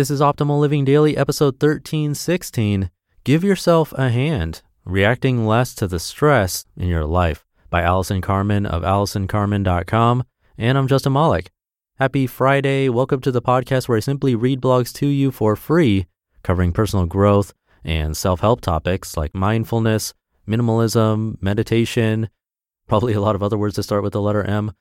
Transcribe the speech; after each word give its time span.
This 0.00 0.10
is 0.10 0.22
Optimal 0.22 0.58
Living 0.58 0.86
Daily, 0.86 1.14
episode 1.14 1.62
1316 1.62 2.88
Give 3.22 3.44
Yourself 3.44 3.92
a 3.98 4.08
Hand 4.08 4.62
Reacting 4.86 5.46
Less 5.46 5.74
to 5.74 5.86
the 5.86 5.98
Stress 5.98 6.64
in 6.74 6.88
Your 6.88 7.04
Life 7.04 7.44
by 7.68 7.82
Allison 7.82 8.22
Carmen 8.22 8.64
of 8.64 8.82
AllisonCarmen.com. 8.82 10.24
And 10.56 10.78
I'm 10.78 10.88
Justin 10.88 11.12
Malik. 11.12 11.50
Happy 11.98 12.26
Friday. 12.26 12.88
Welcome 12.88 13.20
to 13.20 13.30
the 13.30 13.42
podcast 13.42 13.88
where 13.88 13.98
I 13.98 14.00
simply 14.00 14.34
read 14.34 14.62
blogs 14.62 14.90
to 14.94 15.06
you 15.06 15.30
for 15.30 15.54
free, 15.54 16.06
covering 16.42 16.72
personal 16.72 17.04
growth 17.04 17.52
and 17.84 18.16
self 18.16 18.40
help 18.40 18.62
topics 18.62 19.18
like 19.18 19.34
mindfulness, 19.34 20.14
minimalism, 20.48 21.36
meditation, 21.42 22.30
probably 22.88 23.12
a 23.12 23.20
lot 23.20 23.34
of 23.34 23.42
other 23.42 23.58
words 23.58 23.76
that 23.76 23.82
start 23.82 24.02
with 24.02 24.14
the 24.14 24.22
letter 24.22 24.42
M. 24.42 24.72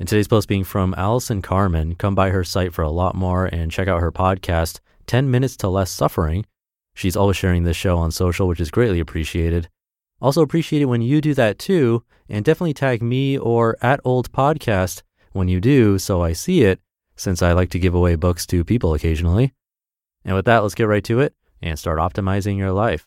And 0.00 0.08
today's 0.08 0.26
post 0.26 0.48
being 0.48 0.64
from 0.64 0.92
Allison 0.98 1.40
Carmen. 1.40 1.94
Come 1.94 2.16
by 2.16 2.30
her 2.30 2.42
site 2.42 2.74
for 2.74 2.82
a 2.82 2.90
lot 2.90 3.14
more 3.14 3.46
and 3.46 3.70
check 3.70 3.86
out 3.86 4.00
her 4.00 4.10
podcast, 4.10 4.80
10 5.06 5.30
Minutes 5.30 5.56
to 5.58 5.68
Less 5.68 5.88
Suffering. 5.88 6.44
She's 6.96 7.14
always 7.14 7.36
sharing 7.36 7.62
this 7.62 7.76
show 7.76 7.96
on 7.98 8.10
social, 8.10 8.48
which 8.48 8.58
is 8.58 8.72
greatly 8.72 8.98
appreciated. 8.98 9.68
Also 10.20 10.42
appreciate 10.42 10.82
it 10.82 10.86
when 10.86 11.00
you 11.00 11.20
do 11.20 11.32
that 11.34 11.60
too, 11.60 12.02
and 12.28 12.44
definitely 12.44 12.74
tag 12.74 13.02
me 13.02 13.38
or 13.38 13.76
at 13.82 14.00
Old 14.04 14.32
Podcast 14.32 15.02
when 15.30 15.46
you 15.46 15.60
do 15.60 15.96
so 16.00 16.22
I 16.22 16.32
see 16.32 16.62
it, 16.62 16.80
since 17.14 17.40
I 17.40 17.52
like 17.52 17.70
to 17.70 17.78
give 17.78 17.94
away 17.94 18.16
books 18.16 18.46
to 18.46 18.64
people 18.64 18.94
occasionally. 18.94 19.52
And 20.24 20.34
with 20.34 20.46
that, 20.46 20.64
let's 20.64 20.74
get 20.74 20.88
right 20.88 21.04
to 21.04 21.20
it 21.20 21.34
and 21.62 21.78
start 21.78 22.00
optimizing 22.00 22.58
your 22.58 22.72
life. 22.72 23.06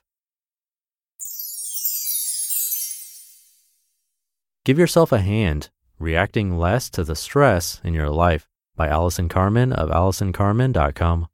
Give 4.63 4.79
yourself 4.79 5.11
a 5.11 5.19
hand 5.19 5.69
Reacting 5.99 6.59
Less 6.59 6.91
to 6.91 7.03
the 7.03 7.15
Stress 7.15 7.81
in 7.83 7.95
Your 7.95 8.11
Life 8.11 8.47
by 8.75 8.87
Allison 8.87 9.27
Carmen 9.27 9.73
of 9.73 9.89
AllisonCarmen.com. 9.89 11.27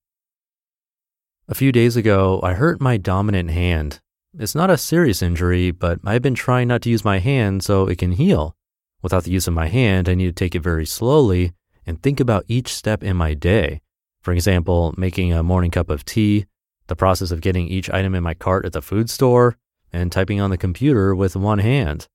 A 1.50 1.53
few 1.53 1.73
days 1.73 1.97
ago, 1.97 2.39
I 2.42 2.53
hurt 2.53 2.80
my 2.80 2.95
dominant 2.95 3.52
hand. 3.52 4.00
It's 4.39 4.55
not 4.55 4.70
a 4.70 4.78
serious 4.78 5.22
injury, 5.22 5.72
but 5.72 6.00
I've 6.05 6.22
been 6.22 6.33
trying 6.33 6.70
not 6.70 6.81
to 6.83 6.89
use 6.89 7.03
my 7.03 7.20
hand 7.20 7.61
so 7.61 7.88
it 7.88 7.98
can 7.98 8.14
heal. 8.14 8.55
Without 9.02 9.26
the 9.26 9.32
use 9.32 9.49
of 9.49 9.54
my 9.54 9.67
hand, 9.67 10.08
I 10.08 10.15
need 10.15 10.27
to 10.27 10.32
take 10.32 10.55
it 10.55 10.64
very 10.64 10.86
slowly 10.86 11.52
and 11.86 12.02
think 12.02 12.21
about 12.21 12.45
each 12.48 12.73
step 12.73 13.04
in 13.04 13.17
my 13.17 13.33
day. 13.33 13.82
For 14.21 14.32
example, 14.32 14.93
making 14.95 15.33
a 15.33 15.43
morning 15.43 15.71
cup 15.71 15.89
of 15.89 16.05
tea, 16.05 16.45
the 16.88 16.95
process 16.95 17.32
of 17.32 17.42
getting 17.42 17.67
each 17.67 17.89
item 17.89 18.15
in 18.15 18.23
my 18.23 18.33
cart 18.33 18.65
at 18.65 18.71
the 18.71 18.82
food 18.82 19.09
store, 19.09 19.58
and 19.92 20.09
typing 20.09 20.39
on 20.39 20.52
the 20.52 20.58
computer 20.58 21.14
with 21.14 21.36
one 21.36 21.59
hand. 21.59 22.08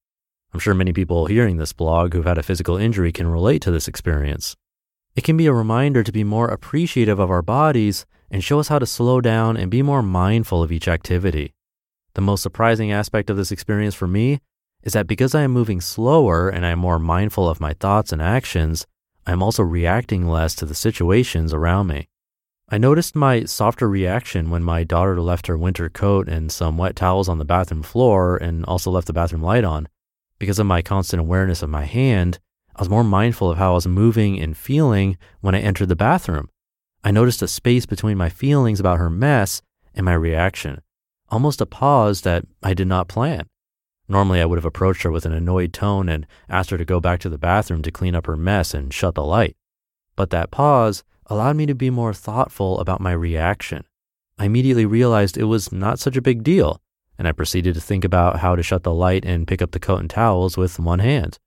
I'm 0.53 0.61
sure 0.61 0.75
many 0.75 0.93
people 0.93 1.27
hearing 1.27 1.59
this 1.59 1.73
blog 1.73 2.13
who've 2.13 2.25
had 2.25 2.39
a 2.39 2.43
physical 2.43 2.77
injury 2.77 3.13
can 3.13 3.29
relate 3.29 3.61
to 3.63 3.71
this 3.71 3.89
experience. 3.89 4.57
It 5.15 5.25
can 5.25 5.37
be 5.37 5.47
a 5.47 5.53
reminder 5.53 6.03
to 6.03 6.13
be 6.13 6.25
more 6.25 6.49
appreciative 6.49 7.19
of 7.19 7.31
our 7.31 7.43
bodies 7.43 8.07
and 8.31 8.43
show 8.43 8.59
us 8.59 8.69
how 8.69 8.79
to 8.79 8.87
slow 8.87 9.21
down 9.21 9.57
and 9.57 9.71
be 9.71 9.83
more 9.83 10.03
mindful 10.03 10.63
of 10.63 10.73
each 10.73 10.89
activity. 10.89 11.55
The 12.15 12.21
most 12.21 12.43
surprising 12.43 12.91
aspect 12.93 13.31
of 13.31 13.37
this 13.37 13.53
experience 13.53 13.95
for 13.95 14.07
me 14.07 14.41
is 14.83 14.93
that 14.95 15.07
because 15.07 15.35
I 15.35 15.43
am 15.43 15.51
moving 15.51 15.81
slower 15.81 16.49
and 16.49 16.65
I 16.65 16.71
am 16.71 16.79
more 16.79 16.99
mindful 16.99 17.49
of 17.49 17.61
my 17.61 17.75
thoughts 17.75 18.13
and 18.13 18.23
actions, 18.23 18.87
I 19.27 19.33
am 19.33 19.43
also 19.43 19.63
reacting 19.63 20.27
less 20.27 20.55
to 20.57 20.67
the 20.67 20.75
situations 20.75 21.53
around 21.53 21.89
me. 21.89 22.09
I 22.71 22.79
noticed 22.79 23.15
my 23.15 23.45
softer 23.45 23.89
reaction 23.89 24.51
when 24.51 24.63
my 24.63 24.85
daughter 24.85 25.21
left 25.21 25.47
her 25.47 25.59
winter 25.59 25.89
coat 25.89 26.29
and 26.29 26.53
some 26.53 26.79
wet 26.79 26.97
towels 26.97 27.29
on 27.29 27.39
the 27.39 27.45
bathroom 27.45 27.83
floor 27.83 28.37
and 28.37 28.65
also 28.67 28.91
left 28.91 29.07
the 29.07 29.13
bathroom 29.13 29.43
light 29.43 29.65
on. 29.65 29.89
Because 30.39 30.59
of 30.59 30.67
my 30.67 30.83
constant 30.83 31.21
awareness 31.21 31.63
of 31.63 31.71
my 31.71 31.85
hand, 31.85 32.39
I 32.77 32.83
was 32.83 32.89
more 32.89 33.03
mindful 33.03 33.51
of 33.51 33.59
how 33.59 33.73
I 33.73 33.75
was 33.75 33.89
moving 33.89 34.39
and 34.41 34.57
feeling 34.57 35.19
when 35.41 35.55
I 35.55 35.61
entered 35.61 35.89
the 35.89 35.97
bathroom. 35.97 36.49
I 37.03 37.11
noticed 37.11 37.43
a 37.43 37.49
space 37.49 37.87
between 37.87 38.17
my 38.17 38.29
feelings 38.29 38.79
about 38.79 38.99
her 38.99 39.11
mess 39.11 39.63
and 39.95 40.05
my 40.05 40.15
reaction, 40.15 40.81
almost 41.29 41.61
a 41.61 41.67
pause 41.67 42.21
that 42.21 42.45
I 42.63 42.75
did 42.75 42.87
not 42.87 43.09
plan. 43.09 43.49
Normally, 44.09 44.41
I 44.41 44.47
would 44.47 44.59
have 44.59 44.65
approached 44.65 45.03
her 45.03 45.11
with 45.11 45.27
an 45.27 45.33
annoyed 45.33 45.73
tone 45.73 46.09
and 46.09 46.27
asked 46.49 46.71
her 46.71 46.79
to 46.79 46.85
go 46.85 47.01
back 47.01 47.21
to 47.21 47.29
the 47.29 47.37
bathroom 47.37 47.83
to 47.83 47.91
clean 47.91 48.15
up 48.15 48.27
her 48.27 48.37
mess 48.37 48.75
and 48.75 48.95
shut 48.95 49.17
the 49.17 49.25
light. 49.25 49.57
But 50.17 50.31
that 50.31 50.51
pause 50.51 51.05
allowed 51.27 51.57
me 51.57 51.67
to 51.67 51.75
be 51.75 51.91
more 51.91 52.15
thoughtful 52.15 52.79
about 52.79 53.01
my 53.01 53.13
reaction. 53.13 53.85
I 54.39 54.47
immediately 54.47 54.87
realized 54.87 55.37
it 55.37 55.45
was 55.45 55.73
not 55.73 55.99
such 55.99 56.17
a 56.17 56.23
big 56.23 56.43
deal 56.43 56.81
and 57.19 57.27
I 57.27 57.33
proceeded 57.33 57.75
to 57.75 57.81
think 57.81 58.05
about 58.05 58.39
how 58.39 58.55
to 58.55 58.63
shut 58.63 58.85
the 58.85 58.95
light 58.95 59.25
and 59.25 59.47
pick 59.47 59.61
up 59.61 59.73
the 59.73 59.81
coat 59.81 60.01
and 60.01 60.09
towels 60.09 60.57
with 60.57 60.79
one 60.79 61.01
hand. 61.01 61.39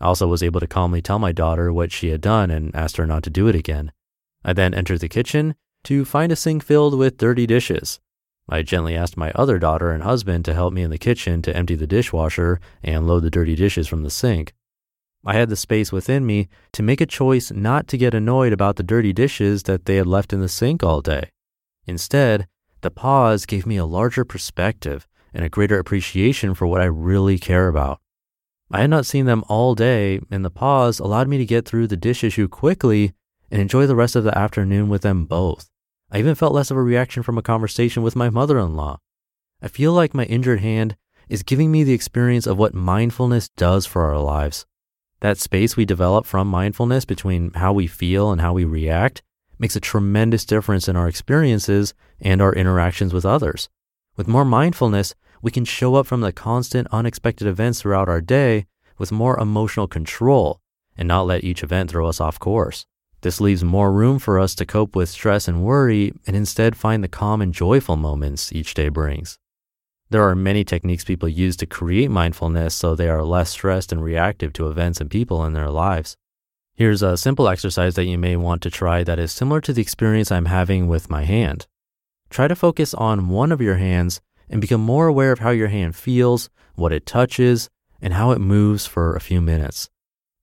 I 0.00 0.06
also 0.06 0.26
was 0.26 0.42
able 0.42 0.60
to 0.60 0.66
calmly 0.66 1.02
tell 1.02 1.18
my 1.18 1.32
daughter 1.32 1.72
what 1.72 1.92
she 1.92 2.08
had 2.08 2.20
done 2.20 2.50
and 2.50 2.74
asked 2.74 2.96
her 2.96 3.06
not 3.06 3.22
to 3.24 3.30
do 3.30 3.48
it 3.48 3.54
again. 3.54 3.92
I 4.44 4.52
then 4.52 4.72
entered 4.72 5.00
the 5.00 5.08
kitchen 5.08 5.56
to 5.84 6.04
find 6.04 6.32
a 6.32 6.36
sink 6.36 6.64
filled 6.64 6.96
with 6.96 7.18
dirty 7.18 7.46
dishes. 7.46 8.00
I 8.48 8.62
gently 8.62 8.96
asked 8.96 9.16
my 9.16 9.30
other 9.34 9.58
daughter 9.58 9.90
and 9.90 10.02
husband 10.02 10.44
to 10.46 10.54
help 10.54 10.72
me 10.72 10.82
in 10.82 10.90
the 10.90 10.98
kitchen 10.98 11.42
to 11.42 11.56
empty 11.56 11.74
the 11.74 11.86
dishwasher 11.86 12.60
and 12.82 13.06
load 13.06 13.22
the 13.22 13.30
dirty 13.30 13.54
dishes 13.54 13.86
from 13.86 14.02
the 14.02 14.10
sink. 14.10 14.54
I 15.24 15.34
had 15.34 15.50
the 15.50 15.56
space 15.56 15.92
within 15.92 16.24
me 16.24 16.48
to 16.72 16.82
make 16.82 17.00
a 17.00 17.06
choice 17.06 17.50
not 17.50 17.86
to 17.88 17.98
get 17.98 18.14
annoyed 18.14 18.52
about 18.52 18.76
the 18.76 18.82
dirty 18.82 19.12
dishes 19.12 19.64
that 19.64 19.84
they 19.84 19.96
had 19.96 20.06
left 20.06 20.32
in 20.32 20.40
the 20.40 20.48
sink 20.48 20.82
all 20.82 21.02
day. 21.02 21.30
Instead, 21.86 22.48
the 22.82 22.90
pause 22.90 23.46
gave 23.46 23.66
me 23.66 23.76
a 23.76 23.84
larger 23.84 24.24
perspective 24.24 25.06
and 25.32 25.44
a 25.44 25.48
greater 25.48 25.78
appreciation 25.78 26.54
for 26.54 26.66
what 26.66 26.80
I 26.80 26.86
really 26.86 27.38
care 27.38 27.68
about. 27.68 28.00
I 28.72 28.80
had 28.80 28.90
not 28.90 29.06
seen 29.06 29.26
them 29.26 29.44
all 29.48 29.74
day, 29.74 30.20
and 30.30 30.44
the 30.44 30.50
pause 30.50 31.00
allowed 31.00 31.28
me 31.28 31.38
to 31.38 31.44
get 31.44 31.66
through 31.66 31.88
the 31.88 31.96
dish 31.96 32.22
issue 32.22 32.48
quickly 32.48 33.12
and 33.50 33.60
enjoy 33.60 33.86
the 33.86 33.96
rest 33.96 34.14
of 34.14 34.24
the 34.24 34.36
afternoon 34.36 34.88
with 34.88 35.02
them 35.02 35.24
both. 35.24 35.70
I 36.10 36.18
even 36.18 36.34
felt 36.34 36.54
less 36.54 36.70
of 36.70 36.76
a 36.76 36.82
reaction 36.82 37.22
from 37.22 37.38
a 37.38 37.42
conversation 37.42 38.02
with 38.02 38.16
my 38.16 38.30
mother 38.30 38.58
in 38.58 38.76
law. 38.76 38.98
I 39.62 39.68
feel 39.68 39.92
like 39.92 40.14
my 40.14 40.24
injured 40.24 40.60
hand 40.60 40.96
is 41.28 41.42
giving 41.42 41.70
me 41.70 41.84
the 41.84 41.92
experience 41.92 42.46
of 42.46 42.58
what 42.58 42.74
mindfulness 42.74 43.48
does 43.56 43.86
for 43.86 44.02
our 44.02 44.18
lives. 44.18 44.66
That 45.20 45.38
space 45.38 45.76
we 45.76 45.84
develop 45.84 46.24
from 46.24 46.48
mindfulness 46.48 47.04
between 47.04 47.52
how 47.54 47.72
we 47.72 47.86
feel 47.86 48.32
and 48.32 48.40
how 48.40 48.52
we 48.52 48.64
react 48.64 49.22
makes 49.60 49.76
a 49.76 49.80
tremendous 49.80 50.44
difference 50.44 50.88
in 50.88 50.96
our 50.96 51.06
experiences 51.06 51.94
and 52.20 52.40
our 52.40 52.54
interactions 52.54 53.12
with 53.12 53.26
others. 53.26 53.68
With 54.16 54.26
more 54.26 54.44
mindfulness, 54.44 55.14
we 55.42 55.50
can 55.50 55.64
show 55.64 55.94
up 55.94 56.06
from 56.06 56.22
the 56.22 56.32
constant 56.32 56.88
unexpected 56.90 57.46
events 57.46 57.80
throughout 57.80 58.08
our 58.08 58.20
day 58.20 58.66
with 58.98 59.12
more 59.12 59.38
emotional 59.38 59.86
control 59.86 60.60
and 60.96 61.06
not 61.06 61.26
let 61.26 61.44
each 61.44 61.62
event 61.62 61.90
throw 61.90 62.08
us 62.08 62.20
off 62.20 62.38
course. 62.38 62.84
This 63.22 63.40
leaves 63.40 63.62
more 63.62 63.92
room 63.92 64.18
for 64.18 64.38
us 64.38 64.54
to 64.56 64.66
cope 64.66 64.96
with 64.96 65.10
stress 65.10 65.46
and 65.46 65.62
worry 65.62 66.12
and 66.26 66.34
instead 66.34 66.74
find 66.74 67.04
the 67.04 67.08
calm 67.08 67.42
and 67.42 67.52
joyful 67.52 67.96
moments 67.96 68.52
each 68.52 68.72
day 68.74 68.88
brings. 68.88 69.38
There 70.08 70.28
are 70.28 70.34
many 70.34 70.64
techniques 70.64 71.04
people 71.04 71.28
use 71.28 71.56
to 71.58 71.66
create 71.66 72.10
mindfulness 72.10 72.74
so 72.74 72.94
they 72.94 73.08
are 73.08 73.22
less 73.22 73.50
stressed 73.50 73.92
and 73.92 74.02
reactive 74.02 74.52
to 74.54 74.68
events 74.68 75.00
and 75.00 75.10
people 75.10 75.44
in 75.44 75.52
their 75.52 75.70
lives. 75.70 76.16
Here's 76.80 77.02
a 77.02 77.18
simple 77.18 77.46
exercise 77.46 77.94
that 77.96 78.06
you 78.06 78.16
may 78.16 78.36
want 78.36 78.62
to 78.62 78.70
try 78.70 79.04
that 79.04 79.18
is 79.18 79.32
similar 79.32 79.60
to 79.60 79.74
the 79.74 79.82
experience 79.82 80.32
I'm 80.32 80.46
having 80.46 80.88
with 80.88 81.10
my 81.10 81.24
hand. 81.24 81.66
Try 82.30 82.48
to 82.48 82.56
focus 82.56 82.94
on 82.94 83.28
one 83.28 83.52
of 83.52 83.60
your 83.60 83.74
hands 83.74 84.22
and 84.48 84.62
become 84.62 84.80
more 84.80 85.06
aware 85.06 85.30
of 85.30 85.40
how 85.40 85.50
your 85.50 85.68
hand 85.68 85.94
feels, 85.94 86.48
what 86.76 86.90
it 86.90 87.04
touches, 87.04 87.68
and 88.00 88.14
how 88.14 88.30
it 88.30 88.38
moves 88.38 88.86
for 88.86 89.14
a 89.14 89.20
few 89.20 89.42
minutes. 89.42 89.90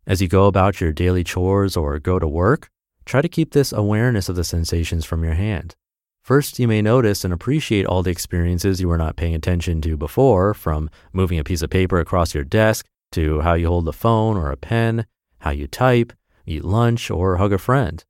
As 0.06 0.22
you 0.22 0.28
go 0.28 0.46
about 0.46 0.80
your 0.80 0.94
daily 0.94 1.24
chores 1.24 1.76
or 1.76 1.98
go 1.98 2.20
to 2.20 2.28
work, 2.28 2.70
try 3.04 3.20
to 3.24 3.28
keep 3.28 3.54
this 3.54 3.74
awareness 3.74 4.30
of 4.30 4.36
the 4.36 4.44
sensations 4.44 5.06
from 5.06 5.24
your 5.24 5.34
hand. 5.34 5.74
First, 6.22 6.60
you 6.60 6.68
may 6.68 6.84
notice 6.84 7.26
and 7.26 7.34
appreciate 7.34 7.88
all 7.88 8.04
the 8.04 8.12
experiences 8.12 8.80
you 8.80 8.88
were 8.88 9.00
not 9.00 9.16
paying 9.16 9.34
attention 9.34 9.82
to 9.82 9.98
before, 9.98 10.54
from 10.54 10.92
moving 11.12 11.40
a 11.40 11.44
piece 11.44 11.64
of 11.64 11.72
paper 11.72 12.00
across 12.00 12.36
your 12.36 12.44
desk 12.44 12.86
to 13.14 13.42
how 13.42 13.56
you 13.56 13.70
hold 13.70 13.86
the 13.86 13.92
phone 13.92 14.38
or 14.38 14.52
a 14.52 14.56
pen, 14.56 15.08
how 15.40 15.50
you 15.50 15.66
type, 15.66 16.14
eat 16.48 16.66
lunch, 16.66 17.12
or 17.12 17.38
hug 17.38 17.54
a 17.54 17.58
friend. 17.58 18.04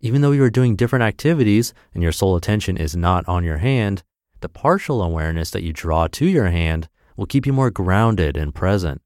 Even 0.00 0.20
though 0.20 0.32
you 0.32 0.44
are 0.44 0.50
doing 0.50 0.76
different 0.76 1.02
activities 1.02 1.74
and 1.92 2.02
your 2.02 2.12
sole 2.12 2.36
attention 2.36 2.76
is 2.76 2.96
not 2.96 3.26
on 3.28 3.44
your 3.44 3.58
hand, 3.58 4.02
the 4.40 4.48
partial 4.48 5.02
awareness 5.02 5.50
that 5.50 5.62
you 5.62 5.72
draw 5.72 6.06
to 6.08 6.26
your 6.26 6.48
hand 6.48 6.88
will 7.16 7.26
keep 7.26 7.46
you 7.46 7.52
more 7.52 7.70
grounded 7.70 8.36
and 8.36 8.54
present. 8.54 9.02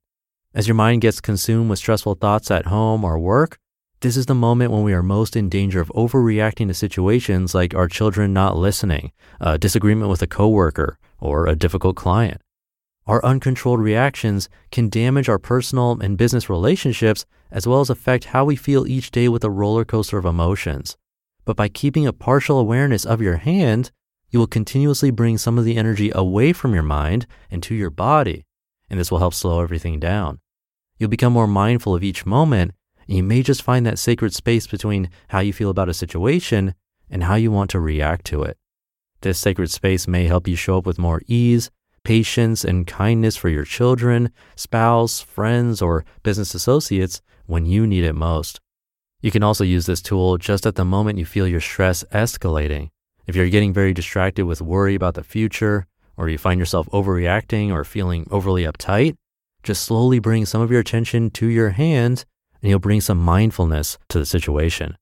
As 0.53 0.67
your 0.67 0.75
mind 0.75 1.01
gets 1.01 1.19
consumed 1.19 1.69
with 1.69 1.79
stressful 1.79 2.15
thoughts 2.15 2.49
at 2.49 2.67
home 2.67 3.03
or 3.03 3.19
work, 3.19 3.59
this 3.99 4.15
is 4.15 4.27
the 4.27 4.35
moment 4.35 4.71
when 4.71 4.83
we 4.83 4.93
are 4.93 5.03
most 5.03 5.35
in 5.35 5.49
danger 5.49 5.81
of 5.81 5.89
overreacting 5.89 6.67
to 6.67 6.73
situations 6.73 7.53
like 7.55 7.73
our 7.73 7.87
children 7.87 8.31
not 8.31 8.55
listening, 8.55 9.11
a 9.41 9.57
disagreement 9.57 10.09
with 10.09 10.21
a 10.21 10.27
coworker, 10.27 10.97
or 11.19 11.47
a 11.47 11.55
difficult 11.55 11.95
client. 11.95 12.39
Our 13.07 13.23
uncontrolled 13.23 13.81
reactions 13.81 14.49
can 14.71 14.89
damage 14.89 15.29
our 15.29 15.37
personal 15.37 15.99
and 16.01 16.17
business 16.17 16.49
relationships 16.49 17.25
as 17.51 17.67
well 17.67 17.79
as 17.79 17.91
affect 17.91 18.25
how 18.25 18.45
we 18.45 18.55
feel 18.55 18.87
each 18.87 19.11
day 19.11 19.29
with 19.29 19.43
a 19.43 19.51
roller 19.51 19.85
coaster 19.85 20.17
of 20.17 20.25
emotions. 20.25 20.97
But 21.45 21.55
by 21.55 21.67
keeping 21.67 22.07
a 22.07 22.13
partial 22.13 22.57
awareness 22.57 23.05
of 23.05 23.21
your 23.21 23.37
hand, 23.37 23.91
you 24.31 24.39
will 24.39 24.47
continuously 24.47 25.11
bring 25.11 25.37
some 25.37 25.59
of 25.59 25.65
the 25.65 25.77
energy 25.77 26.11
away 26.15 26.51
from 26.51 26.73
your 26.73 26.83
mind 26.83 27.27
and 27.51 27.61
to 27.63 27.75
your 27.75 27.91
body, 27.91 28.43
and 28.89 28.99
this 28.99 29.11
will 29.11 29.19
help 29.19 29.35
slow 29.35 29.61
everything 29.61 29.99
down. 29.99 30.39
You'll 30.97 31.09
become 31.11 31.33
more 31.33 31.47
mindful 31.47 31.93
of 31.93 32.03
each 32.03 32.25
moment, 32.25 32.71
and 33.07 33.15
you 33.15 33.23
may 33.23 33.43
just 33.43 33.61
find 33.61 33.85
that 33.85 33.99
sacred 33.99 34.33
space 34.33 34.65
between 34.65 35.11
how 35.27 35.41
you 35.41 35.53
feel 35.53 35.69
about 35.69 35.89
a 35.89 35.93
situation 35.93 36.73
and 37.09 37.23
how 37.23 37.35
you 37.35 37.51
want 37.51 37.69
to 37.69 37.79
react 37.79 38.25
to 38.25 38.41
it. 38.41 38.57
This 39.21 39.37
sacred 39.37 39.69
space 39.69 40.07
may 40.07 40.25
help 40.25 40.47
you 40.47 40.55
show 40.55 40.79
up 40.79 40.87
with 40.87 40.97
more 40.97 41.21
ease, 41.27 41.69
patience, 42.05 42.63
and 42.63 42.87
kindness 42.87 43.35
for 43.35 43.49
your 43.49 43.65
children, 43.65 44.31
spouse, 44.55 45.19
friends, 45.19 45.81
or 45.81 46.05
business 46.23 46.55
associates 46.55 47.21
when 47.45 47.65
you 47.65 47.85
need 47.85 48.05
it 48.05 48.13
most. 48.13 48.61
You 49.21 49.31
can 49.31 49.43
also 49.43 49.63
use 49.63 49.85
this 49.85 50.01
tool 50.01 50.37
just 50.37 50.65
at 50.65 50.75
the 50.75 50.85
moment 50.85 51.19
you 51.19 51.25
feel 51.25 51.47
your 51.47 51.59
stress 51.59 52.05
escalating. 52.13 52.89
If 53.27 53.35
you're 53.35 53.49
getting 53.49 53.73
very 53.73 53.91
distracted 53.91 54.45
with 54.45 54.61
worry 54.61 54.95
about 54.95 55.15
the 55.15 55.23
future, 55.23 55.87
or 56.15 56.29
you 56.29 56.37
find 56.37 56.59
yourself 56.59 56.87
overreacting 56.91 57.71
or 57.71 57.83
feeling 57.83 58.27
overly 58.31 58.63
uptight, 58.63 59.15
just 59.63 59.83
slowly 59.83 60.19
bring 60.19 60.45
some 60.45 60.61
of 60.61 60.71
your 60.71 60.79
attention 60.79 61.31
to 61.31 61.47
your 61.47 61.71
hand 61.71 62.23
and 62.61 62.69
you'll 62.69 62.79
bring 62.79 63.01
some 63.01 63.17
mindfulness 63.17 63.97
to 64.09 64.19
the 64.19 64.25
situation. 64.25 64.95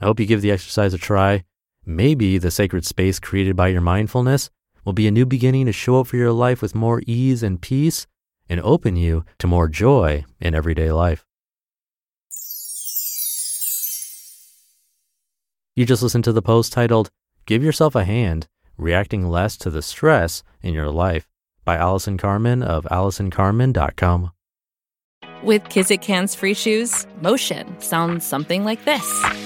I 0.00 0.06
hope 0.06 0.20
you 0.20 0.26
give 0.26 0.42
the 0.42 0.50
exercise 0.50 0.92
a 0.92 0.98
try. 0.98 1.44
Maybe 1.84 2.36
the 2.36 2.50
sacred 2.50 2.84
space 2.84 3.18
created 3.18 3.56
by 3.56 3.68
your 3.68 3.80
mindfulness 3.80 4.50
will 4.86 4.92
be 4.92 5.08
a 5.08 5.10
new 5.10 5.26
beginning 5.26 5.66
to 5.66 5.72
show 5.72 6.00
up 6.00 6.06
for 6.06 6.16
your 6.16 6.32
life 6.32 6.62
with 6.62 6.74
more 6.74 7.02
ease 7.06 7.42
and 7.42 7.60
peace 7.60 8.06
and 8.48 8.60
open 8.60 8.94
you 8.94 9.24
to 9.38 9.46
more 9.48 9.68
joy 9.68 10.24
in 10.40 10.54
everyday 10.54 10.92
life. 10.92 11.26
You 15.74 15.84
just 15.84 16.02
listened 16.02 16.24
to 16.24 16.32
the 16.32 16.40
post 16.40 16.72
titled, 16.72 17.10
Give 17.44 17.62
Yourself 17.62 17.94
a 17.94 18.04
Hand 18.04 18.46
Reacting 18.78 19.28
Less 19.28 19.56
to 19.58 19.70
the 19.70 19.82
Stress 19.82 20.42
in 20.62 20.72
Your 20.72 20.90
Life 20.90 21.28
by 21.64 21.76
Allison 21.76 22.16
Carmen 22.16 22.62
of 22.62 22.84
AllisonCarmen.com. 22.84 24.30
With 25.42 25.64
Kizik 25.64 26.04
hands 26.04 26.34
free 26.34 26.54
shoes, 26.54 27.06
motion 27.20 27.78
sounds 27.80 28.24
something 28.24 28.64
like 28.64 28.84
this. 28.84 29.45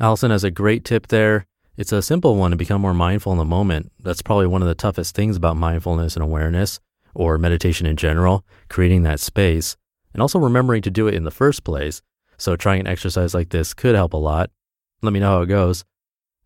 Allison 0.00 0.30
has 0.30 0.44
a 0.44 0.50
great 0.50 0.84
tip 0.84 1.06
there. 1.06 1.46
It's 1.76 1.92
a 1.92 2.02
simple 2.02 2.36
one 2.36 2.50
to 2.50 2.56
become 2.56 2.80
more 2.80 2.94
mindful 2.94 3.32
in 3.32 3.38
the 3.38 3.44
moment. 3.44 3.92
That's 4.00 4.22
probably 4.22 4.46
one 4.46 4.62
of 4.62 4.68
the 4.68 4.74
toughest 4.74 5.14
things 5.14 5.36
about 5.36 5.56
mindfulness 5.56 6.14
and 6.14 6.22
awareness 6.22 6.80
or 7.14 7.38
meditation 7.38 7.86
in 7.86 7.96
general, 7.96 8.44
creating 8.68 9.04
that 9.04 9.20
space 9.20 9.76
and 10.12 10.22
also 10.22 10.38
remembering 10.38 10.82
to 10.82 10.90
do 10.90 11.06
it 11.06 11.14
in 11.14 11.24
the 11.24 11.30
first 11.30 11.64
place. 11.64 12.02
So 12.38 12.56
trying 12.56 12.80
an 12.80 12.86
exercise 12.86 13.34
like 13.34 13.50
this 13.50 13.74
could 13.74 13.94
help 13.94 14.14
a 14.14 14.18
lot. 14.18 14.50
Let 15.02 15.12
me 15.12 15.20
know 15.20 15.36
how 15.36 15.42
it 15.42 15.46
goes. 15.46 15.84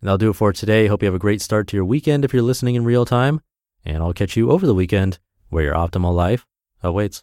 And 0.00 0.08
that'll 0.08 0.18
do 0.18 0.30
it 0.30 0.34
for 0.34 0.52
today. 0.52 0.86
Hope 0.86 1.02
you 1.02 1.06
have 1.06 1.14
a 1.14 1.18
great 1.18 1.40
start 1.40 1.68
to 1.68 1.76
your 1.76 1.84
weekend 1.84 2.24
if 2.24 2.32
you're 2.32 2.42
listening 2.42 2.74
in 2.74 2.84
real 2.84 3.04
time. 3.04 3.40
And 3.84 4.02
I'll 4.02 4.12
catch 4.12 4.36
you 4.36 4.50
over 4.50 4.66
the 4.66 4.74
weekend 4.74 5.18
where 5.48 5.64
your 5.64 5.74
optimal 5.74 6.14
life 6.14 6.46
awaits. 6.82 7.16